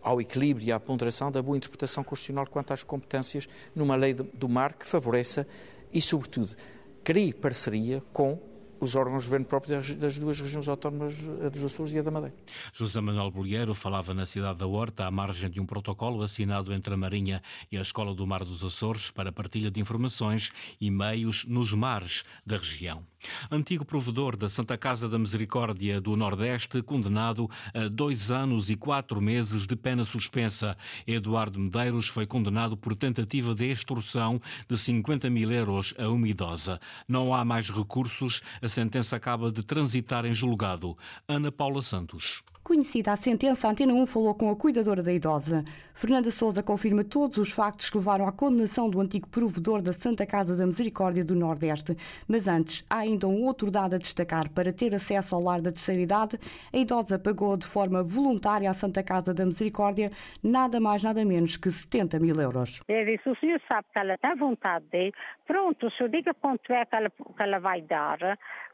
ao 0.02 0.20
equilíbrio 0.20 0.66
e 0.68 0.72
à 0.72 0.80
ponderação 0.80 1.30
da 1.30 1.42
boa 1.42 1.56
interpretação 1.56 2.04
constitucional 2.04 2.46
quanto 2.46 2.72
às 2.72 2.82
competências 2.82 3.48
numa 3.74 3.96
lei 3.96 4.14
do 4.14 4.48
mar 4.48 4.74
que 4.74 4.86
favoreça 4.86 5.46
e, 5.92 6.00
sobretudo, 6.00 6.54
crie 7.02 7.32
parceria 7.32 8.02
com 8.12 8.38
os 8.80 8.94
órgãos 8.94 9.22
de 9.22 9.28
governo 9.28 9.46
próprios 9.46 9.94
das 9.94 10.18
duas 10.18 10.40
regiões 10.40 10.68
autónomas, 10.68 11.14
a 11.44 11.48
dos 11.48 11.64
Açores 11.64 11.92
e 11.92 11.98
a 11.98 12.02
da 12.02 12.10
Madeira. 12.10 12.34
José 12.72 13.00
Manuel 13.00 13.30
Bolheiro 13.30 13.74
falava 13.74 14.14
na 14.14 14.26
cidade 14.26 14.58
da 14.58 14.66
Horta 14.66 15.06
à 15.06 15.10
margem 15.10 15.50
de 15.50 15.60
um 15.60 15.66
protocolo 15.66 16.22
assinado 16.22 16.72
entre 16.72 16.94
a 16.94 16.96
Marinha 16.96 17.42
e 17.70 17.76
a 17.76 17.82
Escola 17.82 18.14
do 18.14 18.26
Mar 18.26 18.44
dos 18.44 18.62
Açores 18.64 19.10
para 19.10 19.32
partilha 19.32 19.70
de 19.70 19.80
informações 19.80 20.52
e 20.80 20.90
meios 20.90 21.44
nos 21.44 21.72
mares 21.72 22.24
da 22.46 22.56
região. 22.56 23.04
Antigo 23.50 23.84
provedor 23.84 24.36
da 24.36 24.48
Santa 24.48 24.76
Casa 24.78 25.08
da 25.08 25.18
Misericórdia 25.18 26.00
do 26.00 26.16
Nordeste, 26.16 26.82
condenado 26.82 27.50
a 27.74 27.88
dois 27.88 28.30
anos 28.30 28.70
e 28.70 28.76
quatro 28.76 29.20
meses 29.20 29.66
de 29.66 29.74
pena 29.74 30.04
suspensa. 30.04 30.76
Eduardo 31.06 31.58
Medeiros 31.58 32.06
foi 32.06 32.26
condenado 32.26 32.76
por 32.76 32.94
tentativa 32.94 33.54
de 33.54 33.70
extorsão 33.70 34.40
de 34.68 34.78
50 34.78 35.28
mil 35.30 35.50
euros 35.50 35.94
a 35.98 36.08
uma 36.08 36.28
idosa. 36.28 36.80
Não 37.08 37.34
há 37.34 37.44
mais 37.44 37.68
recursos. 37.70 38.40
A 38.62 38.67
sentença 38.68 39.16
acaba 39.16 39.50
de 39.50 39.62
transitar 39.62 40.24
em 40.24 40.34
julgado. 40.34 40.96
Ana 41.26 41.50
Paula 41.50 41.82
Santos. 41.82 42.42
Conhecida 42.68 43.14
a 43.14 43.16
sentença, 43.16 43.66
a 43.66 43.70
Antena 43.70 43.94
1 43.94 44.06
falou 44.06 44.34
com 44.34 44.50
a 44.50 44.54
cuidadora 44.54 45.02
da 45.02 45.10
idosa. 45.10 45.64
Fernanda 45.94 46.30
Souza 46.30 46.62
confirma 46.62 47.02
todos 47.02 47.38
os 47.38 47.50
factos 47.50 47.88
que 47.88 47.96
levaram 47.96 48.28
à 48.28 48.30
condenação 48.30 48.90
do 48.90 49.00
antigo 49.00 49.26
provedor 49.26 49.80
da 49.80 49.90
Santa 49.90 50.26
Casa 50.26 50.54
da 50.54 50.66
Misericórdia 50.66 51.24
do 51.24 51.34
Nordeste. 51.34 51.96
Mas 52.28 52.46
antes, 52.46 52.84
há 52.90 52.98
ainda 52.98 53.26
um 53.26 53.42
outro 53.42 53.70
dado 53.70 53.94
a 53.94 53.98
destacar. 53.98 54.50
Para 54.50 54.70
ter 54.70 54.94
acesso 54.94 55.34
ao 55.34 55.42
lar 55.42 55.62
da 55.62 55.72
terceira 55.72 56.02
idade, 56.02 56.38
a 56.70 56.76
idosa 56.76 57.18
pagou 57.18 57.56
de 57.56 57.66
forma 57.66 58.02
voluntária 58.02 58.70
à 58.70 58.74
Santa 58.74 59.02
Casa 59.02 59.32
da 59.32 59.46
Misericórdia 59.46 60.10
nada 60.44 60.78
mais, 60.78 61.02
nada 61.02 61.24
menos 61.24 61.56
que 61.56 61.70
70 61.70 62.20
mil 62.20 62.38
euros. 62.38 62.82
Eu 62.86 63.02
disse, 63.06 63.30
o 63.30 63.36
senhor 63.36 63.62
sabe 63.66 63.86
que 63.94 63.98
ela 63.98 64.18
tem 64.18 64.36
vontade 64.36 64.84
de... 64.92 65.10
Pronto, 65.46 65.86
o 65.86 65.90
senhor 65.92 66.10
diga 66.10 66.34
quanto 66.34 66.70
é 66.70 66.84
que 66.84 66.94
ela, 66.94 67.08
que 67.08 67.42
ela 67.42 67.60
vai 67.60 67.80
dar, 67.80 68.18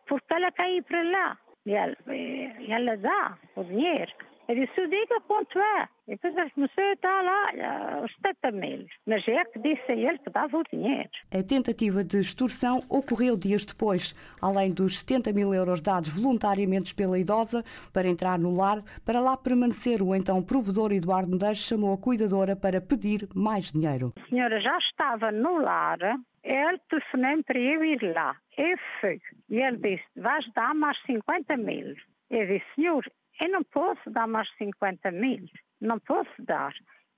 porque 0.09 0.35
ela 0.35 0.51
quer 0.51 0.69
ir 0.69 0.83
para 0.83 1.01
lá. 1.05 1.39
E 1.66 1.73
ela, 1.73 1.97
e 2.09 2.71
ela 2.71 2.97
dá 2.97 3.38
o 3.56 3.64
dinheiro. 3.64 4.12
Eu 4.47 4.54
disse, 4.56 4.78
eu 4.78 4.88
diga 4.88 5.21
quanto 5.26 5.59
é. 5.59 5.88
E 6.06 6.11
depois 6.11 6.37
ele 6.37 6.50
começou 6.50 6.85
a 6.85 6.92
estar 6.92 7.23
lá, 7.23 8.02
os 8.04 8.12
70 8.16 8.52
mil. 8.52 8.87
Mas 9.06 9.26
é 9.26 9.42
que 9.47 9.59
disse 9.59 9.90
a 9.90 9.94
ele 9.94 10.18
que 10.18 10.28
dava 10.28 10.59
o 10.59 10.62
dinheiro. 10.64 11.09
A 11.33 11.42
tentativa 11.42 12.04
de 12.04 12.18
extorsão 12.18 12.83
ocorreu 12.90 13.38
dias 13.38 13.64
depois. 13.64 14.14
Além 14.42 14.73
dos 14.75 14.99
70 14.99 15.33
mil 15.33 15.54
euros 15.54 15.80
dados 15.80 16.11
voluntariamente 16.11 16.94
pela 16.94 17.18
idosa 17.18 17.62
para 17.90 18.06
entrar 18.06 18.38
no 18.38 18.54
lar, 18.54 18.83
para 19.04 19.18
lá 19.18 19.35
permanecer, 19.35 20.02
o 20.02 20.14
então 20.14 20.42
provedor 20.42 20.92
Eduardo 20.92 21.30
Medeiros 21.30 21.66
chamou 21.66 21.94
a 21.94 21.99
cuidadora 21.99 22.54
para 22.54 22.83
pedir 22.83 23.26
mais 23.35 23.73
dinheiro. 23.73 24.12
A 24.21 24.28
senhora 24.28 24.61
já 24.61 24.76
estava 24.76 25.33
no 25.33 25.56
lar, 25.56 25.99
ele 26.45 26.79
telefonou 26.91 27.43
para 27.43 27.59
eu 27.59 27.83
ir 27.83 28.03
lá. 28.15 28.37
Eu 28.57 28.79
fui. 29.01 29.21
E 29.49 29.61
ele 29.61 29.79
disse, 29.79 30.05
vais 30.17 30.47
dar 30.53 30.75
mais 30.75 31.01
50 31.07 31.57
mil. 31.57 31.97
Eu 32.31 32.47
disse, 32.47 32.67
senhor, 32.75 33.05
eu 33.41 33.49
não 33.49 33.65
posso 33.65 34.11
dar 34.11 34.29
mais 34.29 34.49
50 34.57 35.11
mil. 35.11 35.49
Não 35.81 35.99
posso 36.01 36.31
dar. 36.41 36.73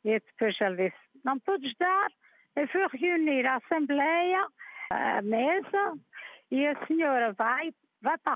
E 0.05 0.21
depois 0.21 0.57
ele 0.61 0.89
disse, 0.89 1.03
não 1.25 1.39
podes 1.41 1.75
dar. 1.79 2.09
Eu 2.55 2.69
fui 2.69 2.87
reunir 2.99 3.47
a 3.47 3.57
Assembleia, 3.57 4.47
a 4.91 5.21
mesa, 5.23 5.99
e 6.51 6.67
a 6.67 6.87
senhora 6.87 7.33
vai 7.33 7.73
vai 8.07 8.19
para 8.19 8.35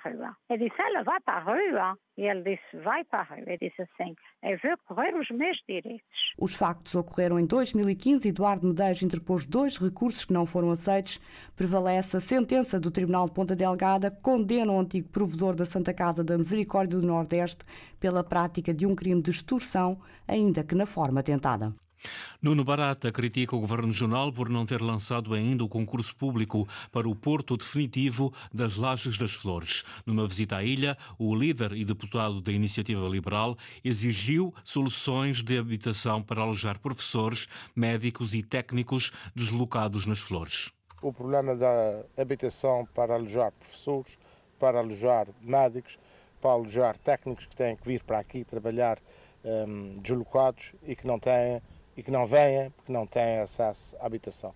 disse, 0.59 0.75
ela 0.83 1.05
vai 1.05 1.21
para 1.21 1.35
a 1.35 1.41
rua. 1.41 1.99
E 2.19 2.23
ele 2.23 2.43
disse, 2.43 2.85
vai 2.85 3.05
para 3.05 3.21
a 3.21 3.23
rua. 3.23 3.45
Eu 3.47 3.59
disse 3.59 3.83
assim, 3.83 4.15
eu 4.43 4.59
vou 4.62 4.77
correr 4.87 5.15
os 5.15 5.31
meus 5.31 5.57
direitos. 5.69 6.00
Os 6.37 6.55
factos 6.55 6.95
ocorreram 6.97 7.39
em 7.39 7.47
2015. 7.47 8.29
Eduardo 8.29 8.67
Medeiros 8.67 9.03
interpôs 9.03 9.47
dois 9.47 9.79
recursos 9.79 10.25
que 10.25 10.33
não 10.33 10.45
foram 10.45 10.73
aceitos. 10.73 11.21
Prevalece 11.57 12.17
a 12.17 12.21
sentença 12.21 12.81
do 12.81 12.91
Tribunal 12.91 13.29
de 13.29 13.35
Ponta 13.35 13.55
Delgada, 13.55 14.11
condena 14.11 14.73
o 14.73 14.81
antigo 14.81 15.09
provedor 15.09 15.55
da 15.55 15.65
Santa 15.65 15.95
Casa 15.95 16.25
da 16.25 16.37
Misericórdia 16.37 16.99
do 16.99 17.07
Nordeste 17.07 17.65
pela 18.00 18.25
prática 18.25 18.75
de 18.75 18.87
um 18.87 18.95
crime 18.95 19.23
de 19.23 19.31
extorsão, 19.31 20.00
ainda 20.27 20.65
que 20.65 20.75
na 20.75 20.87
forma 20.87 21.23
tentada. 21.23 21.73
Nuno 22.40 22.64
Barata 22.64 23.12
critica 23.12 23.54
o 23.54 23.61
Governo 23.61 23.88
Regional 23.88 24.33
por 24.33 24.49
não 24.49 24.64
ter 24.64 24.80
lançado 24.80 25.35
ainda 25.35 25.64
o 25.64 25.69
concurso 25.69 26.14
público 26.16 26.66
para 26.90 27.09
o 27.09 27.14
porto 27.14 27.57
definitivo 27.57 28.33
das 28.52 28.76
Lajes 28.76 29.19
das 29.19 29.33
Flores. 29.33 29.85
Numa 30.07 30.26
visita 30.26 30.57
à 30.57 30.64
ilha, 30.64 30.97
o 31.19 31.35
líder 31.35 31.73
e 31.73 31.85
deputado 31.85 32.40
da 32.40 32.52
Iniciativa 32.52 33.07
Liberal 33.09 33.57
exigiu 33.85 34.54
soluções 34.64 35.42
de 35.42 35.59
habitação 35.59 36.23
para 36.23 36.42
alojar 36.42 36.78
professores, 36.78 37.47
médicos 37.75 38.35
e 38.35 38.42
técnicos 38.42 39.12
deslocados 39.35 40.07
nas 40.07 40.19
Flores. 40.19 40.71
O 41.02 41.12
problema 41.12 41.57
da 41.57 42.04
habitação 42.16 42.87
para 42.95 43.14
alojar 43.14 43.52
professores, 43.52 44.19
para 44.59 44.78
alojar 44.78 45.28
médicos, 45.40 45.99
para 46.40 46.50
alojar 46.50 46.99
técnicos 46.99 47.47
que 47.47 47.57
têm 47.57 47.76
que 47.76 47.87
vir 47.87 48.02
para 48.02 48.19
aqui 48.19 48.45
trabalhar 48.45 48.99
um, 49.45 49.99
deslocados 50.00 50.75
e 50.87 50.95
que 50.95 51.07
não 51.07 51.19
têm 51.19 51.62
e 51.97 52.03
que 52.03 52.11
não 52.11 52.27
venham 52.27 52.71
porque 52.71 52.93
não 52.93 53.07
têm 53.07 53.39
acesso 53.39 53.97
à 54.01 54.07
habitação. 54.07 54.55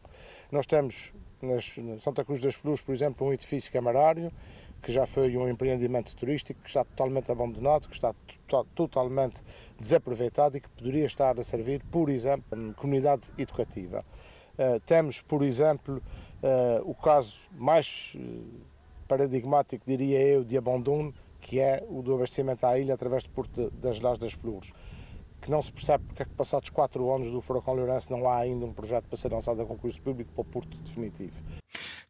Nós 0.50 0.66
temos 0.66 1.12
nas, 1.42 1.76
na 1.76 1.98
Santa 1.98 2.24
Cruz 2.24 2.40
das 2.40 2.54
Flores, 2.54 2.80
por 2.80 2.92
exemplo, 2.92 3.26
um 3.26 3.32
edifício 3.32 3.72
camarário 3.72 4.32
que 4.84 4.92
já 4.92 5.06
foi 5.06 5.34
um 5.36 5.48
empreendimento 5.48 6.14
turístico 6.14 6.60
que 6.60 6.68
está 6.68 6.84
totalmente 6.84 7.32
abandonado, 7.32 7.88
que 7.88 7.94
está 7.94 8.14
totalmente 8.74 9.42
desaproveitado 9.80 10.58
e 10.58 10.60
que 10.60 10.68
poderia 10.68 11.06
estar 11.06 11.40
a 11.40 11.42
servir, 11.42 11.82
por 11.90 12.10
exemplo, 12.10 12.44
como 12.50 12.74
comunidade 12.74 13.32
educativa. 13.38 14.04
Uh, 14.58 14.78
temos, 14.80 15.22
por 15.22 15.42
exemplo, 15.42 16.02
uh, 16.42 16.88
o 16.88 16.94
caso 16.94 17.48
mais 17.52 18.12
uh, 18.14 18.44
paradigmático, 19.08 19.84
diria 19.86 20.20
eu, 20.20 20.44
de 20.44 20.58
abandono, 20.58 21.14
que 21.40 21.60
é 21.60 21.82
o 21.88 22.02
do 22.02 22.14
abastecimento 22.14 22.66
à 22.66 22.78
ilha 22.78 22.92
através 22.92 23.22
do 23.22 23.30
Porto 23.30 23.70
das 23.70 24.00
Lajes 24.00 24.18
das 24.18 24.32
Flores 24.34 24.72
que 25.44 25.50
não 25.50 25.60
se 25.60 25.70
percebe 25.70 26.04
porque 26.06 26.22
é 26.22 26.24
que 26.24 26.32
passados 26.32 26.70
quatro 26.70 27.14
anos 27.14 27.30
do 27.30 27.38
Furacão 27.42 27.74
Lourenço 27.74 28.10
não 28.10 28.26
há 28.26 28.38
ainda 28.38 28.64
um 28.64 28.72
projeto 28.72 29.04
para 29.04 29.16
ser 29.18 29.30
lançado 29.30 29.60
a 29.60 29.66
concurso 29.66 30.00
público 30.00 30.32
para 30.32 30.40
o 30.40 30.44
Porto 30.44 30.78
definitivo. 30.78 31.38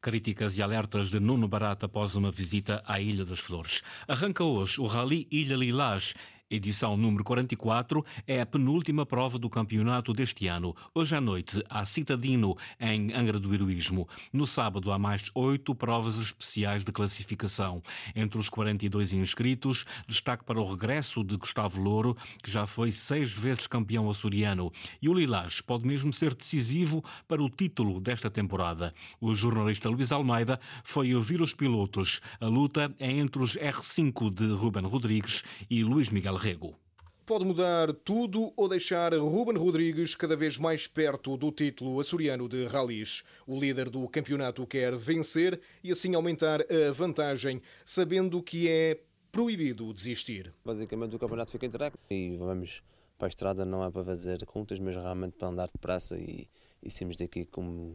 Críticas 0.01 0.57
e 0.57 0.63
alertas 0.63 1.11
de 1.11 1.19
Nuno 1.19 1.49
Barata 1.49 1.87
após 1.87 2.15
uma 2.15 2.31
visita 2.31 2.81
à 2.87 3.01
Ilha 3.01 3.25
das 3.25 3.41
Flores. 3.41 3.83
Arranca 4.07 4.45
hoje 4.45 4.81
o 4.81 4.87
Rally 4.87 5.27
Ilha 5.33 5.57
Lilás 5.57 6.15
Edição 6.55 6.97
número 6.97 7.25
44 7.25 8.07
é 8.29 8.41
a 8.41 8.47
penúltima 8.47 9.05
prova 9.05 9.41
do 9.41 9.51
campeonato 9.51 10.13
deste 10.13 10.47
ano. 10.47 10.73
Hoje 10.95 11.17
à 11.17 11.21
noite, 11.21 11.61
há 11.69 11.85
Citadino, 11.85 12.57
em 12.79 13.13
Angra 13.13 13.41
do 13.41 13.53
Heroísmo. 13.53 14.09
No 14.33 14.47
sábado, 14.47 14.93
há 14.93 14.99
mais 14.99 15.29
oito 15.35 15.75
provas 15.75 16.17
especiais 16.17 16.85
de 16.85 16.93
classificação. 16.93 17.83
Entre 18.15 18.39
os 18.39 18.49
42 18.49 19.13
inscritos, 19.15 19.85
destaque 20.07 20.45
para 20.45 20.61
o 20.61 20.71
regresso 20.71 21.25
de 21.25 21.37
Gustavo 21.37 21.81
Louro, 21.81 22.17
que 22.41 22.53
já 22.53 22.67
foi 22.67 22.93
seis 22.93 23.33
vezes 23.33 23.67
campeão 23.67 24.09
açoriano. 24.09 24.71
E 25.03 25.09
o 25.09 25.13
Lilás 25.13 25.61
pode 25.61 25.85
mesmo 25.85 26.13
ser 26.13 26.37
decisivo 26.37 27.05
para 27.27 27.43
o 27.43 27.51
título 27.51 28.01
desta 28.01 28.31
temporada. 28.31 28.95
O 29.21 29.35
jornalista 29.35 29.89
Luís 29.89 30.13
Almeida 30.13 30.61
foi 30.85 31.17
ouvir 31.17 31.43
os 31.43 31.53
pilotos. 31.53 32.21
A 32.41 32.47
luta 32.47 32.95
é 33.01 33.11
entre 33.11 33.43
os 33.43 33.57
R5 33.57 34.33
de 34.33 34.47
Ruben 34.53 34.87
Rodrigues 34.87 35.43
e 35.69 35.83
Luís 35.83 36.11
Miguel 36.11 36.44
Rego. 36.45 36.79
Pode 37.25 37.43
mudar 37.43 37.91
tudo 37.91 38.53
ou 38.55 38.69
deixar 38.69 39.15
Ruben 39.15 39.57
Rodrigues 39.57 40.15
cada 40.15 40.37
vez 40.37 40.59
mais 40.59 40.87
perto 40.87 41.39
do 41.39 41.51
título 41.51 41.99
açoriano 41.99 42.47
de 42.47 42.67
Rallys. 42.67 43.23
O 43.47 43.59
líder 43.59 43.89
do 43.89 44.07
campeonato 44.11 44.67
quer 44.67 44.95
vencer 44.95 45.59
e 45.83 45.91
assim 45.91 46.15
aumentar 46.15 46.61
a 46.61 46.93
vantagem, 46.93 47.63
sabendo 47.83 48.43
que 48.43 48.69
é 48.69 49.01
proibido 49.33 49.91
desistir. 49.95 50.53
Basicamente 50.63 51.17
o 51.17 51.19
campeonato 51.19 51.51
fica 51.51 51.65
entregue 51.65 51.97
e 52.11 52.37
vamos 52.37 52.83
para 53.17 53.27
a 53.27 53.31
estrada 53.31 53.65
não 53.65 53.83
é 53.83 53.91
para 53.91 54.05
fazer 54.05 54.45
contas, 54.45 54.79
mas 54.79 54.95
realmente 54.95 55.39
para 55.39 55.49
andar 55.49 55.69
depressa 55.73 56.19
e, 56.19 56.47
e 56.85 56.91
saímos 56.91 57.17
daqui 57.17 57.45
com, 57.47 57.95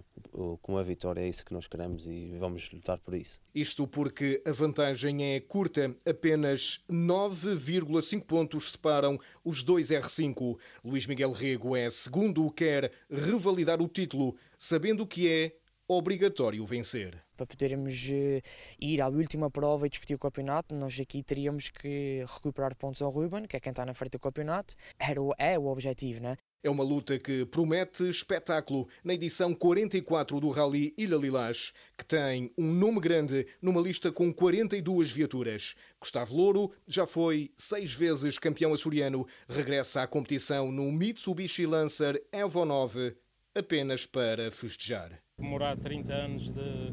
com 0.62 0.77
a 0.77 0.84
vitória, 0.84 1.22
é 1.22 1.27
isso 1.27 1.46
que 1.46 1.53
nós 1.53 1.67
queremos 1.67 2.08
e 2.08 2.36
vamos 2.39 2.69
lutar 2.72 2.98
por 2.98 3.13
isso. 3.13 3.39
Isto 3.53 3.88
porque 3.88 4.41
a 4.46 4.51
vantagem 4.51 5.36
é 5.36 5.39
curta, 5.39 5.96
apenas 6.05 6.84
9,5 6.89 8.24
pontos 8.24 8.72
separam 8.72 9.19
os 9.43 9.62
dois 9.63 9.89
R5. 9.89 10.58
Luís 10.84 11.05
Miguel 11.05 11.31
Rego 11.31 11.75
é 11.75 11.89
segundo, 11.89 12.50
quer 12.51 12.91
revalidar 13.10 13.81
o 13.81 13.88
título, 13.88 14.36
sabendo 14.58 15.05
que 15.05 15.29
é 15.29 15.55
obrigatório 15.88 16.65
vencer. 16.65 17.29
Para 17.39 17.48
podermos 17.48 18.10
uh, 18.10 18.41
ir 18.79 19.00
à 19.00 19.08
última 19.08 19.50
prova 19.50 19.88
e 19.88 19.89
discutir 19.89 20.13
o 20.15 20.19
campeonato, 20.19 20.75
nós 20.75 21.00
aqui 21.00 21.24
teríamos 21.24 21.69
que 21.69 22.25
recuperar 22.27 22.75
pontos 22.75 23.01
ao 23.01 23.10
Ruben, 23.10 23.46
que 23.46 23.55
é 23.55 23.60
quem 23.62 23.72
está 23.72 23.86
na 23.86 23.93
frente 23.93 24.13
do 24.13 24.19
campeonato. 24.19 24.75
Era 25.00 25.22
o, 25.22 25.34
é 25.38 25.58
o 25.58 25.67
objetivo, 25.67 26.22
né? 26.22 26.36
É 26.62 26.69
uma 26.69 26.84
luta 26.84 27.17
que 27.17 27.46
promete 27.46 28.10
espetáculo 28.10 28.89
na 29.01 29.13
edição 29.13 29.55
44 29.55 30.41
do 30.41 30.50
Rally 30.50 30.93
Ilha 30.98 31.15
Lilás, 31.15 31.72
que 31.98 32.03
tem 32.03 32.51
um 32.58 32.74
nome 32.74 33.00
grande 33.00 33.48
numa 33.62 33.79
lista 33.79 34.12
com 34.12 34.34
42 34.34 35.10
viaturas. 35.10 35.75
Gustavo 36.01 36.36
Louro 36.36 36.74
já 36.86 37.08
foi 37.08 37.53
seis 37.58 37.93
vezes 37.93 38.38
campeão 38.38 38.74
açoriano, 38.74 39.25
regressa 39.48 40.01
à 40.01 40.08
competição 40.08 40.69
no 40.69 40.91
Mitsubishi 40.91 41.65
Lancer 41.65 42.22
Evo 42.34 42.65
9 42.65 43.15
apenas 43.55 44.05
para 44.05 44.51
festejar. 44.51 45.22
Morar 45.39 45.77
30 45.77 46.13
anos 46.13 46.51
de, 46.51 46.91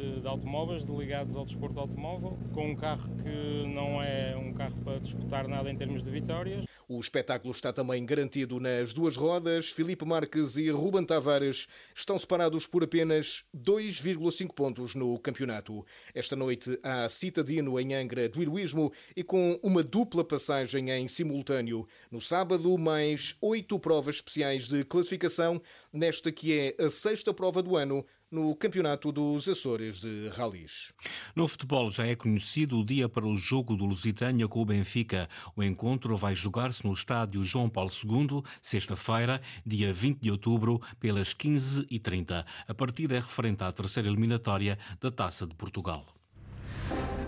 who 0.00 0.19
de, 0.20 0.22
de, 0.22 0.28
automóveis, 0.28 0.84
de 0.84 0.92
ligados 0.92 1.34
ao 1.34 1.44
desporto 1.44 1.80
automóvel, 1.80 2.38
com 2.52 2.70
um 2.70 2.76
carro 2.76 3.10
que 3.22 3.66
não 3.66 4.02
é 4.02 4.36
um 4.36 4.52
carro 4.52 4.76
para 4.84 4.98
disputar 4.98 5.48
nada 5.48 5.70
em 5.70 5.76
termos 5.76 6.04
de 6.04 6.10
vitórias. 6.10 6.64
O 6.92 6.98
espetáculo 6.98 7.52
está 7.52 7.72
também 7.72 8.04
garantido 8.04 8.58
nas 8.58 8.92
duas 8.92 9.16
rodas. 9.16 9.70
Filipe 9.70 10.04
Marques 10.04 10.56
e 10.56 10.70
Ruben 10.70 11.04
Tavares 11.04 11.68
estão 11.94 12.18
separados 12.18 12.66
por 12.66 12.82
apenas 12.82 13.44
2,5 13.56 14.52
pontos 14.52 14.96
no 14.96 15.16
campeonato. 15.20 15.86
Esta 16.12 16.34
noite 16.34 16.80
há 16.82 17.08
Citadino 17.08 17.78
em 17.78 17.94
Angra 17.94 18.28
do 18.28 18.42
Heroísmo 18.42 18.92
e 19.14 19.22
com 19.22 19.56
uma 19.62 19.84
dupla 19.84 20.24
passagem 20.24 20.90
em 20.90 21.06
simultâneo. 21.06 21.86
No 22.10 22.20
sábado, 22.20 22.76
mais 22.76 23.36
oito 23.40 23.78
provas 23.78 24.16
especiais 24.16 24.66
de 24.66 24.82
classificação 24.82 25.62
nesta 25.92 26.32
que 26.32 26.52
é 26.52 26.84
a 26.84 26.90
sexta 26.90 27.32
prova 27.32 27.62
do 27.62 27.76
ano 27.76 28.04
no 28.30 28.54
Campeonato 28.54 29.10
dos 29.10 29.48
Açores 29.48 30.00
de 30.10 30.28
Ralis. 30.28 30.92
No 31.34 31.46
futebol 31.46 31.90
já 31.90 32.06
é 32.06 32.16
conhecido 32.16 32.78
o 32.78 32.84
dia 32.84 33.08
para 33.08 33.26
o 33.26 33.38
jogo 33.38 33.76
do 33.76 33.84
Lusitânia 33.84 34.48
com 34.48 34.60
o 34.60 34.64
Benfica. 34.64 35.28
O 35.54 35.62
encontro 35.62 36.16
vai 36.16 36.34
jogar-se 36.34 36.84
no 36.84 36.92
estádio 36.92 37.44
João 37.44 37.68
Paulo 37.68 37.90
II, 38.04 38.42
sexta-feira, 38.60 39.40
dia 39.64 39.92
20 39.92 40.20
de 40.20 40.30
outubro, 40.30 40.80
pelas 40.98 41.34
15h30. 41.34 42.44
A 42.66 42.74
partida 42.74 43.16
é 43.16 43.20
referente 43.20 43.62
à 43.62 43.72
terceira 43.72 44.08
eliminatória 44.08 44.78
da 45.00 45.10
Taça 45.10 45.46
de 45.46 45.54
Portugal. 45.54 46.04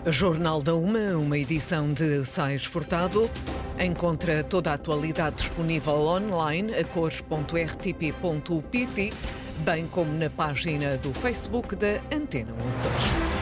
Jornal 0.05 0.61
da 0.61 0.75
Uma, 0.75 1.15
uma 1.15 1.37
edição 1.37 1.93
de 1.93 2.25
Sais 2.25 2.65
Furtado. 2.65 3.31
Encontra 3.79 4.43
toda 4.43 4.71
a 4.71 4.73
atualidade 4.73 5.37
disponível 5.37 5.93
online 5.93 6.75
a 6.75 6.83
cores.rtp.pt 6.83 9.13
bem 9.59 9.87
como 9.87 10.11
na 10.13 10.29
página 10.29 10.97
do 10.97 11.13
Facebook 11.13 11.75
da 11.75 11.99
Antena 12.15 12.51
Açores. 12.69 13.32